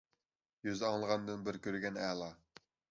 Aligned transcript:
يۈز 0.69 0.81
ئاڭلىغاندىن 0.87 1.47
بىر 1.49 1.63
كۆرگەن 1.69 2.05
ئەلا. 2.07 2.35